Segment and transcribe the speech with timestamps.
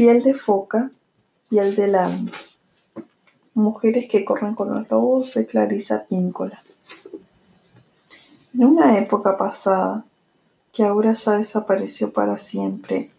[0.00, 0.90] Piel de foca,
[1.50, 2.32] piel del alma.
[3.52, 6.64] Mujeres que corren con los lobos de Clarisa Píncola.
[8.54, 10.06] En una época pasada,
[10.72, 13.10] que ahora ya desapareció para siempre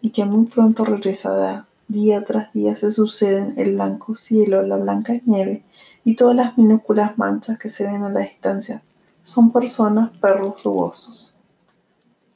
[0.00, 5.14] y que muy pronto regresará, día tras día se suceden el blanco cielo, la blanca
[5.26, 5.64] nieve
[6.04, 8.84] y todas las minúsculas manchas que se ven a la distancia.
[9.24, 11.36] Son personas, perros rugosos.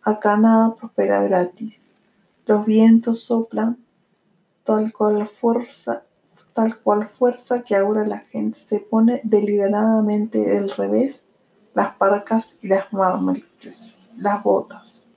[0.02, 1.84] Acá nada prospera gratis
[2.48, 3.76] los vientos soplan
[4.64, 6.06] tal cual fuerza,
[6.54, 11.26] tal cual fuerza que ahora la gente se pone deliberadamente del revés
[11.74, 15.10] las parcas y las mármoles, las botas.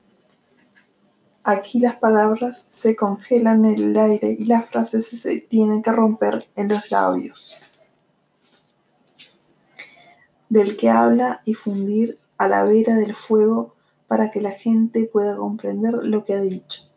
[1.45, 6.43] Aquí las palabras se congelan en el aire y las frases se tienen que romper
[6.57, 7.61] en los labios.
[10.49, 13.73] Del que habla y fundir a la vera del fuego
[14.09, 16.90] para que la gente pueda comprender lo que ha dicho.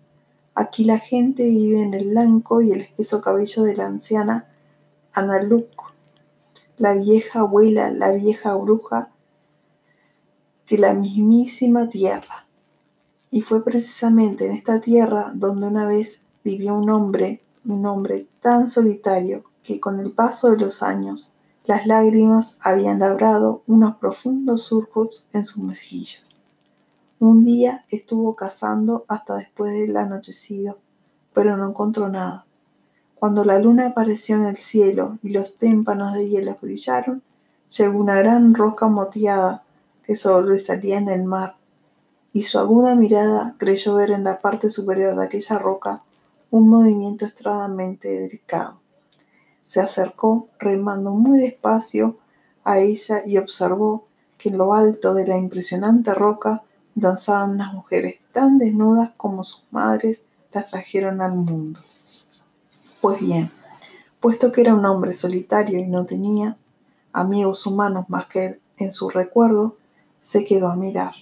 [0.54, 4.46] Aquí la gente vive en el blanco y el espeso cabello de la anciana
[5.12, 5.92] Analuk,
[6.76, 9.10] la vieja abuela, la vieja bruja
[10.68, 12.46] de la mismísima tierra.
[13.30, 18.70] Y fue precisamente en esta tierra donde una vez vivió un hombre, un hombre tan
[18.70, 21.34] solitario que con el paso de los años
[21.64, 26.33] las lágrimas habían labrado unos profundos surcos en sus mejillas.
[27.26, 30.78] Un día estuvo cazando hasta después del anochecido,
[31.32, 32.44] pero no encontró nada.
[33.14, 37.22] Cuando la luna apareció en el cielo y los témpanos de hielo brillaron,
[37.74, 39.64] llegó una gran roca moteada
[40.04, 41.56] que sobresalía en el mar,
[42.34, 46.02] y su aguda mirada creyó ver en la parte superior de aquella roca
[46.50, 48.82] un movimiento extremadamente delicado.
[49.66, 52.18] Se acercó remando muy despacio
[52.64, 56.64] a ella y observó que en lo alto de la impresionante roca
[56.94, 61.80] danzaban unas mujeres tan desnudas como sus madres las trajeron al mundo.
[63.00, 63.50] Pues bien,
[64.20, 66.56] puesto que era un hombre solitario y no tenía
[67.12, 69.76] amigos humanos más que en su recuerdo,
[70.20, 71.12] se quedó a mirar.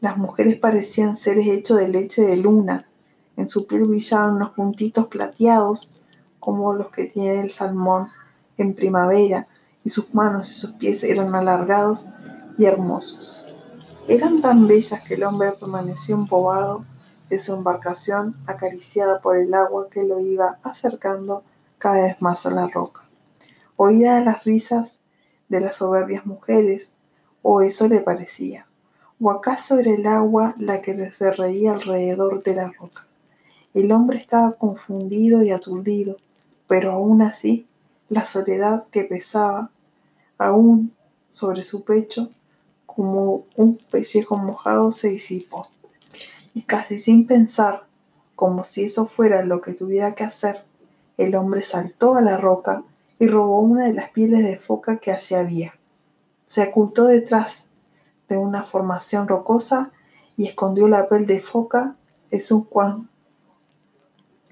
[0.00, 2.88] Las mujeres parecían seres hechos de leche de luna,
[3.36, 6.00] en su piel brillaban unos puntitos plateados
[6.40, 8.08] como los que tiene el salmón
[8.56, 9.46] en primavera,
[9.84, 12.08] y sus manos y sus pies eran alargados
[12.58, 13.44] y hermosos.
[14.10, 16.84] Eran tan bellas que el hombre permaneció embobado
[17.28, 21.44] de su embarcación, acariciada por el agua que lo iba acercando
[21.78, 23.02] cada vez más a la roca.
[23.76, 24.98] Oía las risas
[25.48, 26.96] de las soberbias mujeres,
[27.42, 28.66] o eso le parecía,
[29.20, 33.06] o acaso era el agua la que se reía alrededor de la roca.
[33.74, 36.16] El hombre estaba confundido y aturdido,
[36.66, 37.68] pero aún así
[38.08, 39.70] la soledad que pesaba
[40.36, 40.96] aún
[41.30, 42.28] sobre su pecho
[42.94, 45.66] como un pellejo mojado se disipó.
[46.54, 47.86] Y casi sin pensar,
[48.34, 50.64] como si eso fuera lo que tuviera que hacer,
[51.16, 52.84] el hombre saltó a la roca
[53.18, 55.74] y robó una de las pieles de foca que allí había.
[56.46, 57.68] Se ocultó detrás
[58.28, 59.92] de una formación rocosa
[60.36, 61.96] y escondió la piel de foca
[62.30, 62.68] en su,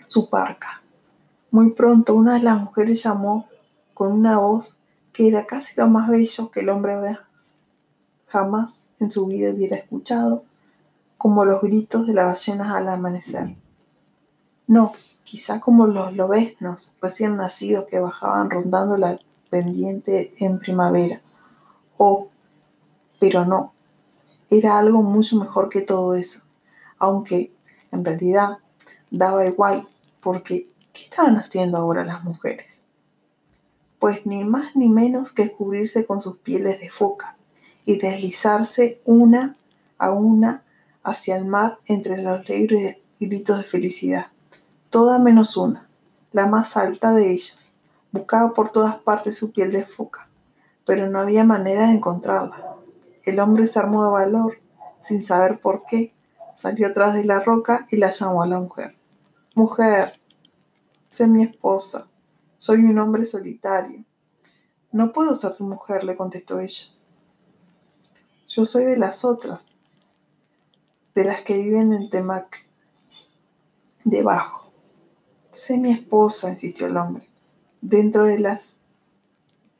[0.06, 0.82] su parca.
[1.50, 3.48] Muy pronto una de las mujeres llamó
[3.94, 4.78] con una voz
[5.12, 6.96] que era casi lo más bello que el hombre
[8.28, 10.42] jamás en su vida hubiera escuchado,
[11.16, 13.56] como los gritos de las ballenas al amanecer.
[14.66, 14.92] No,
[15.24, 19.18] quizá como los lobesnos recién nacidos que bajaban rondando la
[19.50, 21.20] pendiente en primavera.
[21.96, 22.28] Oh,
[23.18, 23.72] pero no,
[24.50, 26.42] era algo mucho mejor que todo eso,
[26.98, 27.52] aunque
[27.90, 28.58] en realidad
[29.10, 29.88] daba igual,
[30.20, 32.84] porque ¿qué estaban haciendo ahora las mujeres?
[33.98, 37.37] Pues ni más ni menos que cubrirse con sus pieles de foca,
[37.88, 39.56] y deslizarse una
[39.96, 40.62] a una
[41.02, 44.26] hacia el mar entre los alegres gritos de felicidad.
[44.90, 45.88] Toda menos una,
[46.32, 47.72] la más alta de ellas.
[48.12, 50.28] Buscaba por todas partes su piel de foca,
[50.84, 52.76] pero no había manera de encontrarla.
[53.24, 54.58] El hombre se armó de valor,
[55.00, 56.12] sin saber por qué,
[56.54, 58.98] salió tras de la roca y la llamó a la mujer.
[59.54, 60.20] Mujer,
[61.08, 62.06] sé mi esposa,
[62.58, 64.04] soy un hombre solitario.
[64.92, 66.97] No puedo ser tu mujer, le contestó ella.
[68.48, 69.62] Yo soy de las otras,
[71.14, 72.66] de las que viven en Temac,
[74.04, 74.72] debajo.
[75.50, 77.28] Sé mi esposa, insistió el hombre.
[77.82, 78.78] Dentro de las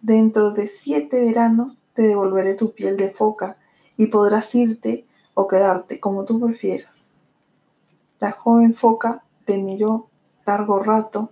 [0.02, 3.56] dentro de siete veranos te devolveré tu piel de foca
[3.96, 7.06] y podrás irte o quedarte como tú prefieras.
[8.18, 10.08] La joven foca le miró
[10.44, 11.30] largo rato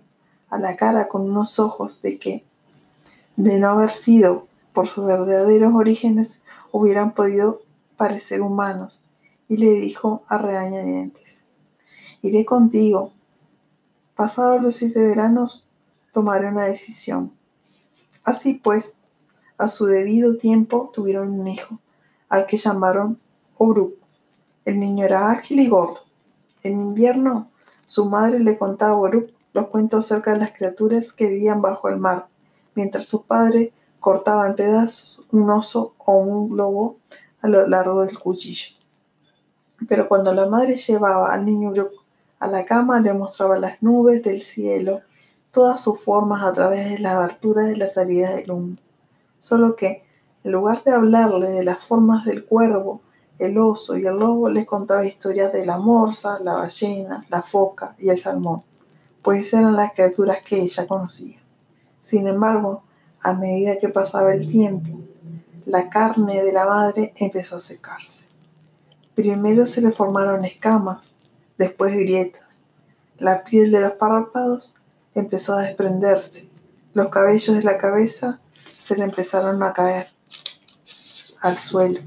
[0.49, 2.45] a la cara con unos ojos de que,
[3.35, 4.46] de no haber sido
[4.77, 7.63] por sus verdaderos orígenes, hubieran podido
[7.97, 9.03] parecer humanos,
[9.47, 11.47] y le dijo a regañadientes,
[12.21, 13.11] iré contigo,
[14.13, 15.67] Pasados los siete veranos,
[16.11, 17.33] tomaré una decisión.
[18.23, 18.97] Así pues,
[19.57, 21.79] a su debido tiempo tuvieron un hijo,
[22.29, 23.19] al que llamaron
[23.57, 23.95] Oruk.
[24.63, 26.01] El niño era ágil y gordo.
[26.61, 27.49] En invierno,
[27.87, 31.89] su madre le contaba a Oruk los cuentos acerca de las criaturas que vivían bajo
[31.89, 32.27] el mar,
[32.75, 33.73] mientras su padre
[34.07, 36.95] cortaba en pedazos un oso o un globo
[37.41, 38.77] a lo largo del cuchillo.
[39.85, 41.73] Pero cuando la madre llevaba al niño
[42.39, 45.01] a la cama, le mostraba las nubes del cielo,
[45.51, 48.77] todas sus formas a través de las aberturas de la salida del humo.
[49.39, 50.05] Solo que,
[50.45, 53.01] en lugar de hablarle de las formas del cuervo,
[53.39, 57.93] el oso y el lobo, les contaba historias de la morsa, la ballena, la foca
[57.99, 58.63] y el salmón
[59.27, 61.37] pues eran las criaturas que ella conocía.
[61.99, 62.83] Sin embargo,
[63.21, 64.99] a medida que pasaba el tiempo,
[65.65, 68.25] la carne de la madre empezó a secarse.
[69.15, 71.13] Primero se le formaron escamas,
[71.57, 72.63] después grietas.
[73.17, 74.75] La piel de los párpados
[75.15, 76.49] empezó a desprenderse.
[76.93, 78.39] Los cabellos de la cabeza
[78.77, 80.07] se le empezaron a caer
[81.41, 81.99] al suelo.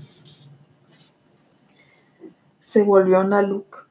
[2.62, 3.87] Se volvió una look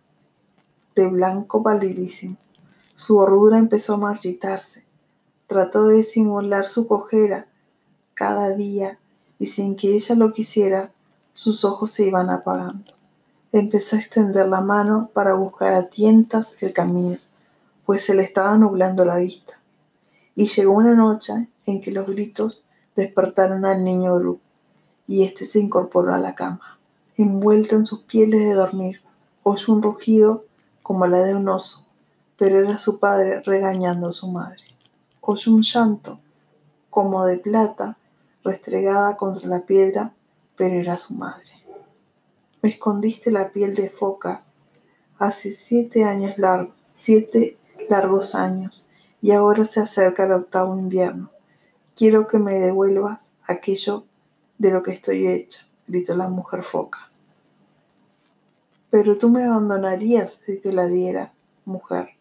[0.96, 2.38] de blanco palidísimo.
[2.96, 4.86] Su gordura empezó a marchitarse.
[5.50, 7.48] Trató de simular su cojera
[8.14, 9.00] cada día
[9.38, 10.94] y sin que ella lo quisiera,
[11.34, 12.94] sus ojos se iban apagando.
[13.52, 17.18] Empezó a extender la mano para buscar a tientas el camino,
[17.86, 19.60] pues se le estaba nublando la vista.
[20.36, 24.40] Y llegó una noche en que los gritos despertaron al niño Gru,
[25.08, 26.80] y éste se incorporó a la cama.
[27.18, 29.02] Envuelto en sus pieles de dormir,
[29.44, 30.46] oyó un rugido
[30.82, 31.90] como la de un oso
[32.40, 34.64] pero era su padre regañando a su madre.
[35.32, 36.20] Oyó un llanto,
[36.90, 38.00] como de plata,
[38.44, 40.12] restregada contra la piedra,
[40.56, 41.52] pero era su madre.
[42.64, 44.42] Me escondiste la piel de foca
[45.20, 47.60] hace siete años largos, siete
[47.92, 48.90] largos años,
[49.22, 51.30] y ahora se acerca el octavo invierno.
[51.96, 54.06] Quiero que me devuelvas aquello
[54.58, 57.12] de lo que estoy hecha, gritó la mujer foca.
[58.90, 61.34] Pero tú me abandonarías si te la diera,
[61.66, 62.16] mujer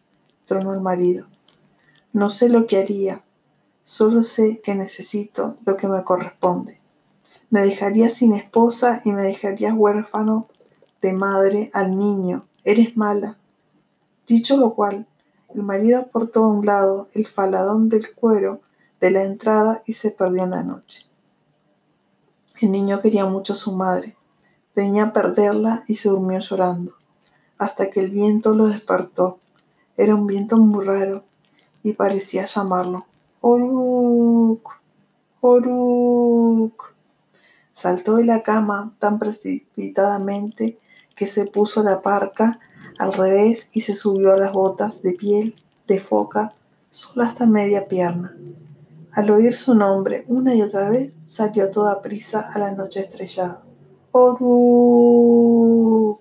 [0.45, 1.25] tronó el marido.
[2.11, 3.23] No sé lo que haría,
[3.83, 6.79] solo sé que necesito lo que me corresponde.
[7.49, 10.47] Me dejarías sin esposa y me dejarías huérfano
[11.01, 12.45] de madre al niño.
[12.63, 13.37] Eres mala.
[14.27, 15.07] Dicho lo cual,
[15.53, 18.61] el marido aportó a un lado el faladón del cuero
[18.99, 21.07] de la entrada y se perdió en la noche.
[22.61, 24.17] El niño quería mucho a su madre,
[24.73, 26.93] tenía perderla y se durmió llorando,
[27.57, 29.39] hasta que el viento lo despertó
[29.99, 31.25] era un viento muy raro
[31.83, 33.05] y parecía llamarlo.
[33.41, 34.79] Oruk,
[35.41, 36.95] Oruk.
[37.73, 40.77] Saltó de la cama tan precipitadamente
[41.15, 42.59] que se puso la parca
[42.97, 45.55] al revés y se subió a las botas de piel
[45.87, 46.53] de foca
[46.89, 48.35] solo hasta media pierna.
[49.11, 53.63] Al oír su nombre una y otra vez, salió toda prisa a la noche estrellada.
[54.11, 56.19] Oruk.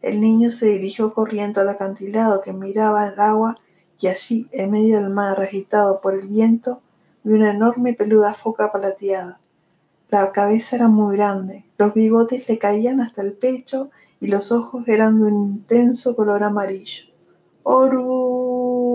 [0.00, 3.56] El niño se dirigió corriendo al acantilado que miraba el agua
[4.00, 6.80] y allí, en medio del mar agitado por el viento,
[7.22, 9.40] vio una enorme y peluda foca plateada.
[10.08, 13.90] La cabeza era muy grande, los bigotes le caían hasta el pecho
[14.20, 17.04] y los ojos eran de un intenso color amarillo.
[17.62, 18.92] ¡Oruk!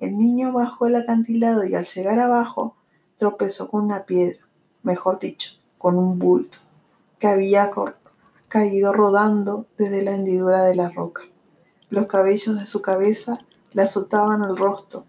[0.00, 2.76] El niño bajó el acantilado y al llegar abajo
[3.16, 4.40] tropezó con una piedra,
[4.82, 6.58] mejor dicho, con un bulto
[7.18, 7.70] que había
[8.48, 11.22] caído rodando desde la hendidura de la roca.
[11.94, 13.38] Los cabellos de su cabeza
[13.72, 15.04] le azotaban el rostro,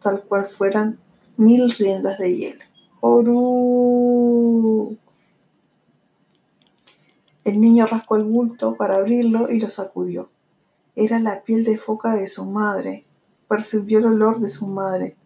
[0.00, 1.00] tal cual fueran
[1.36, 2.64] mil riendas de hielo.
[3.00, 4.96] ¡Orú!
[7.42, 10.30] El niño rascó el bulto para abrirlo y lo sacudió.
[10.94, 13.04] Era la piel de foca de su madre.
[13.48, 15.16] Percibió el olor de su madre.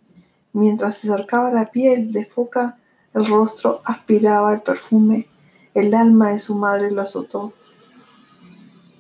[0.55, 2.79] Mientras se acercaba la piel de foca,
[3.13, 5.29] el rostro aspiraba el perfume
[5.75, 7.53] el alma de su madre lo azotó,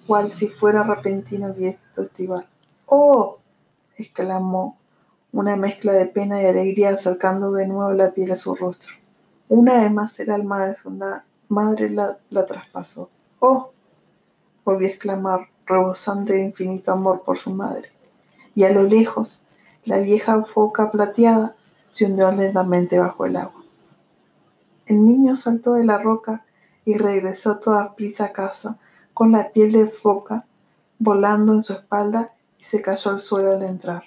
[0.07, 2.47] cual si fuera repentino viento estival.
[2.87, 3.37] ¡Oh!
[3.97, 4.79] exclamó,
[5.33, 8.95] una mezcla de pena y alegría acercando de nuevo la piel a su rostro.
[9.49, 10.91] Una vez más el alma de su
[11.49, 13.11] madre la, traspasó.
[13.41, 13.73] ¡Oh!
[14.65, 17.91] volvió a exclamar, rebosante de infinito amor por su madre.
[18.55, 19.45] Y a lo lejos,
[19.85, 21.57] la vieja foca plateada
[21.91, 23.65] se hundió lentamente bajo el agua.
[24.87, 26.45] El niño saltó de la roca
[26.85, 28.79] y regresó toda prisa a casa,
[29.15, 30.47] con la piel de foca
[30.99, 34.03] volando en su espalda y se cayó al suelo al entrar.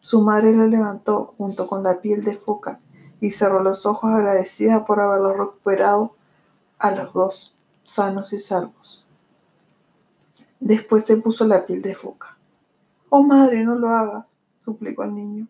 [0.00, 2.80] Su madre lo levantó junto con la piel de foca
[3.20, 6.14] y cerró los ojos agradecida por haberlo recuperado
[6.78, 9.04] a los dos, sanos y salvos.
[10.60, 12.36] Después se puso la piel de foca.
[13.10, 15.48] Oh madre, no lo hagas, suplicó el niño.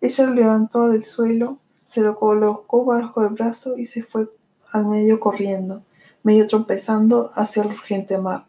[0.00, 4.28] Ella lo levantó del suelo, se lo colocó bajo el brazo y se fue
[4.70, 5.82] al medio corriendo,
[6.24, 8.46] medio tropezando hacia el urgente mar.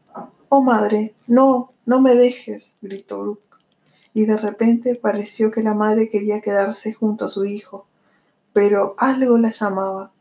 [0.49, 3.57] Oh madre, no, no me dejes, gritó Brooke.
[4.13, 7.85] Y de repente pareció que la madre quería quedarse junto a su hijo,
[8.53, 10.13] pero algo la llamaba,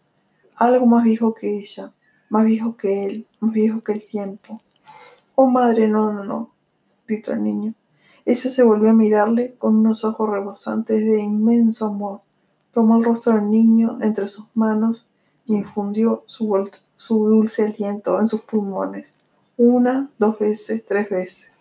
[0.57, 1.95] algo más viejo que ella,
[2.29, 4.61] más viejo que él, más viejo que el tiempo.
[5.37, 6.53] Oh madre, no, no, no,
[7.07, 7.75] gritó el niño.
[8.25, 12.23] Ella se volvió a mirarle con unos ojos rebosantes de inmenso amor.
[12.73, 15.09] Tomó el rostro del niño entre sus manos
[15.47, 16.47] infundió su,
[16.97, 19.15] dulce aliento en sus pulmones,
[19.57, 21.53] una, dos veces, tres veces.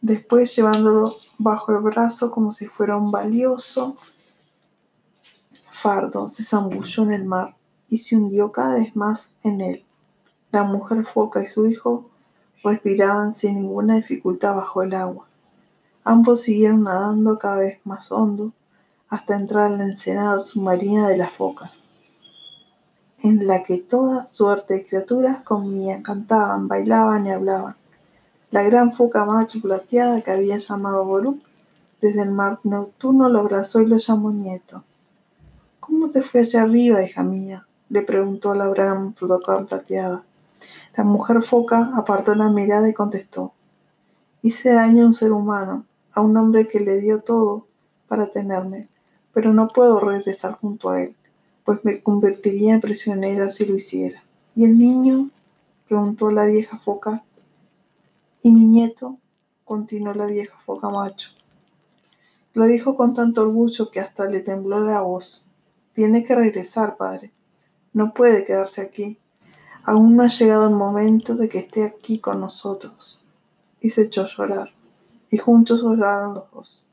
[0.00, 3.96] Después, llevándolo bajo el brazo como si fuera un valioso
[5.72, 7.56] fardo, se zambulló en el mar
[7.88, 9.84] y se hundió cada vez más en él.
[10.52, 12.08] La mujer foca y su hijo
[12.62, 15.26] respiraban sin ninguna dificultad bajo el agua.
[16.04, 18.52] Ambos siguieron nadando cada vez más hondo
[19.08, 21.82] hasta entrar en la ensenada submarina de las focas,
[23.22, 27.76] en la que toda suerte de criaturas comían, cantaban, bailaban y hablaban.
[28.50, 31.42] La gran foca macho plateada que había llamado Boruk
[32.00, 34.84] desde el mar nocturno lo abrazó y lo llamó nieto.
[35.80, 37.66] ¿Cómo te fue allá arriba, hija mía?
[37.88, 40.24] le preguntó la gran foca plateada.
[40.96, 43.52] La mujer foca apartó la mirada y contestó,
[44.42, 47.66] hice daño a un ser humano, a un hombre que le dio todo
[48.08, 48.88] para tenerme,
[49.32, 51.14] pero no puedo regresar junto a él,
[51.66, 54.22] pues me convertiría en prisionera si lo hiciera.
[54.54, 55.30] ¿Y el niño?
[55.88, 57.24] preguntó la vieja foca.
[58.40, 59.18] ¿Y mi nieto?
[59.64, 61.30] continuó la vieja foca macho.
[62.54, 65.48] Lo dijo con tanto orgullo que hasta le tembló la voz.
[65.92, 67.32] Tiene que regresar, padre.
[67.92, 69.18] No puede quedarse aquí.
[69.82, 73.20] Aún no ha llegado el momento de que esté aquí con nosotros.
[73.80, 74.72] Y se echó a llorar,
[75.30, 76.88] y juntos lloraron los dos.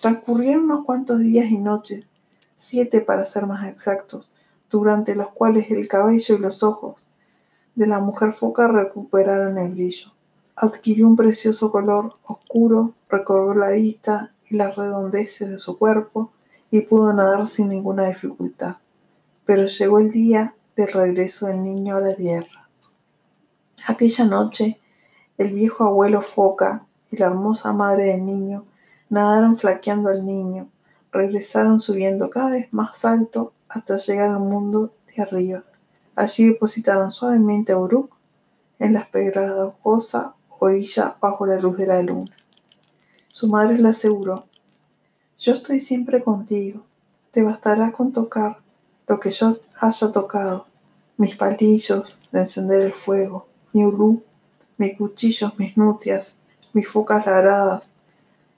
[0.00, 2.06] Transcurrieron unos cuantos días y noches,
[2.60, 4.32] siete para ser más exactos,
[4.68, 7.06] durante los cuales el cabello y los ojos
[7.74, 10.12] de la mujer foca recuperaron el brillo.
[10.56, 16.32] Adquirió un precioso color oscuro, recorrió la vista y las redondeces de su cuerpo
[16.70, 18.76] y pudo nadar sin ninguna dificultad.
[19.46, 22.68] Pero llegó el día del regreso del niño a la tierra.
[23.86, 24.78] Aquella noche,
[25.38, 28.66] el viejo abuelo foca y la hermosa madre del niño
[29.08, 30.68] nadaron flaqueando al niño,
[31.12, 35.64] regresaron subiendo cada vez más alto hasta llegar al mundo de arriba.
[36.14, 38.12] Allí depositaron suavemente a Uruk
[38.78, 42.36] en la pedregosa orilla bajo la luz de la luna.
[43.32, 44.46] Su madre le aseguró,
[45.38, 46.84] yo estoy siempre contigo,
[47.30, 48.58] te bastará con tocar
[49.06, 50.66] lo que yo haya tocado,
[51.16, 54.22] mis palillos de encender el fuego, mi ulú,
[54.76, 56.38] mis cuchillos, mis nutrias,
[56.72, 57.90] mis focas labradas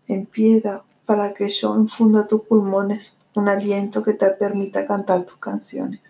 [0.08, 5.38] en piedra para que yo infunda tus pulmones un aliento que te permita cantar tus
[5.38, 6.00] canciones.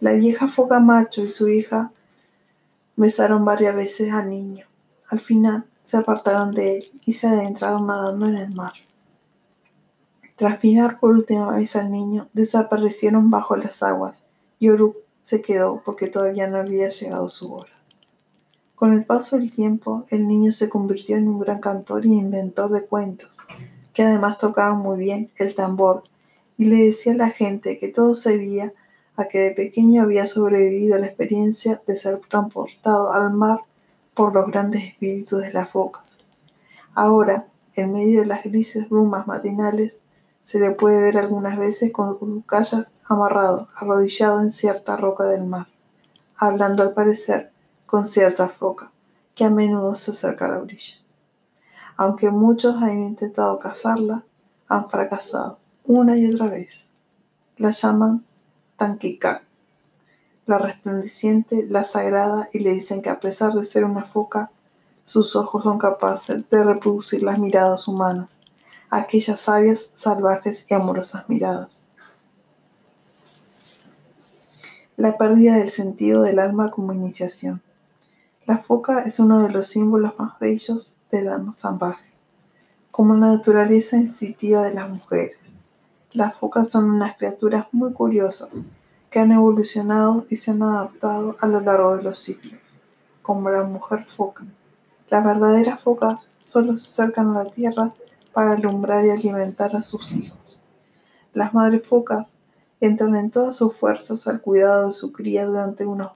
[0.00, 1.92] La vieja foca macho y su hija
[2.96, 4.66] besaron varias veces al niño.
[5.08, 8.72] Al final se apartaron de él y se adentraron nadando en el mar.
[10.36, 14.22] Tras mirar por última vez al niño, desaparecieron bajo las aguas
[14.58, 17.73] y Oruk se quedó porque todavía no había llegado su hora.
[18.74, 22.72] Con el paso del tiempo, el niño se convirtió en un gran cantor y inventor
[22.72, 23.38] de cuentos,
[23.92, 26.02] que además tocaba muy bien el tambor
[26.56, 28.72] y le decía a la gente que todo se debía
[29.16, 33.60] a que de pequeño había sobrevivido a la experiencia de ser transportado al mar
[34.12, 36.02] por los grandes espíritus de las focas.
[36.94, 40.00] Ahora, en medio de las grises brumas matinales,
[40.42, 45.46] se le puede ver algunas veces con su kayak amarrado, arrodillado en cierta roca del
[45.46, 45.68] mar,
[46.36, 47.53] hablando al parecer
[47.86, 48.92] con cierta foca,
[49.34, 50.94] que a menudo se acerca a la orilla.
[51.96, 54.24] Aunque muchos han intentado cazarla,
[54.68, 56.86] han fracasado una y otra vez.
[57.56, 58.24] La llaman
[58.76, 59.44] Tanquicac,
[60.46, 64.50] la resplandeciente, la sagrada, y le dicen que a pesar de ser una foca,
[65.04, 68.40] sus ojos son capaces de reproducir las miradas humanas,
[68.90, 71.84] aquellas sabias, salvajes y amorosas miradas.
[74.96, 77.60] La pérdida del sentido del alma como iniciación.
[78.46, 82.12] La foca es uno de los símbolos más bellos del alma salvaje,
[82.90, 85.38] como la naturaleza sensitiva de las mujeres.
[86.12, 88.50] Las focas son unas criaturas muy curiosas
[89.08, 92.60] que han evolucionado y se han adaptado a lo largo de los siglos,
[93.22, 94.44] como la mujer foca.
[95.08, 97.94] Las verdaderas focas solo se acercan a la tierra
[98.34, 100.60] para alumbrar y alimentar a sus hijos.
[101.32, 102.40] Las madres focas
[102.78, 106.12] entran en todas sus fuerzas al cuidado de su cría durante unos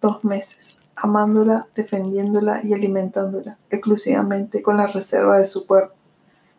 [0.00, 5.94] dos meses, amándola, defendiéndola y alimentándola exclusivamente con la reserva de su cuerpo.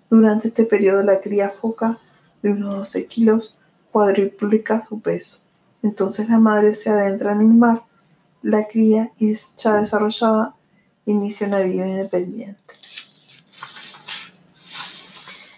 [0.10, 2.00] Durante este periodo la cría foca
[2.42, 3.58] de unos 12 kilos
[3.92, 5.40] cuadriplica su peso.
[5.84, 7.84] Entonces la madre se adentra en el mar,
[8.42, 10.56] la cría y ya desarrollada
[11.06, 12.76] inicia una vida independiente.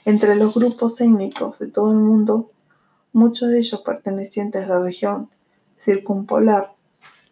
[0.05, 2.49] Entre los grupos étnicos de todo el mundo,
[3.11, 5.29] muchos de ellos pertenecientes a la región
[5.77, 6.73] circumpolar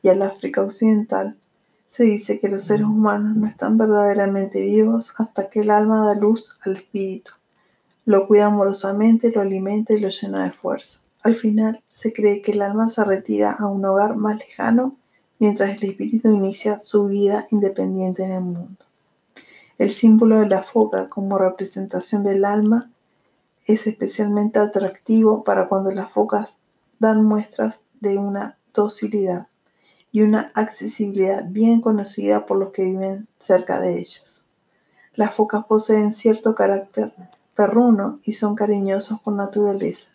[0.02, 1.38] y al África Occidental,
[1.88, 6.16] se dice que los seres humanos no están verdaderamente vivos hasta que el alma da
[6.16, 7.32] luz al espíritu.
[8.06, 11.00] Lo cuida amorosamente, lo alimenta y lo llena de fuerza.
[11.24, 14.96] Al final, se cree que el alma se retira a un hogar más lejano
[15.40, 18.86] mientras el espíritu inicia su vida independiente en el mundo.
[19.78, 22.90] El símbolo de la foca como representación del alma
[23.66, 26.58] es especialmente atractivo para cuando las focas
[27.00, 29.48] dan muestras de una docilidad
[30.12, 34.44] y una accesibilidad bien conocida por los que viven cerca de ellas.
[35.14, 37.14] Las focas poseen cierto carácter
[37.56, 40.12] perruno y son cariñosas por naturaleza.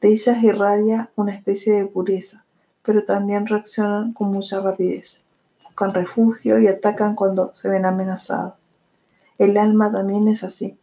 [0.00, 2.44] De ellas irradia una especie de pureza,
[2.82, 5.24] pero también reaccionan con mucha rapidez.
[5.64, 8.54] Buscan refugio y atacan cuando se ven amenazados.
[9.38, 10.78] El alma también es así.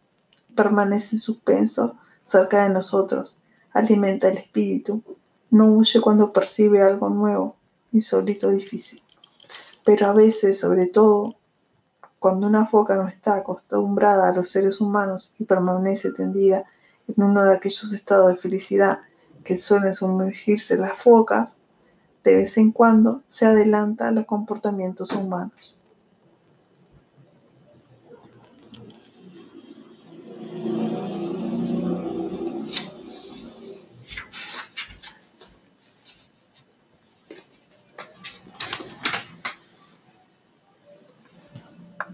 [0.54, 3.40] Permanece en suspenso cerca de nosotros,
[3.72, 5.02] alimenta el espíritu,
[5.50, 7.56] no huye cuando percibe algo nuevo,
[7.94, 9.00] insólito, difícil.
[9.84, 11.36] Pero a veces, sobre todo,
[12.18, 16.64] cuando una foca no está acostumbrada a los seres humanos y permanece tendida
[17.06, 19.00] en uno de aquellos estados de felicidad
[19.44, 21.60] que suelen sumergirse las focas,
[22.24, 25.78] de vez en cuando se adelanta a los comportamientos humanos.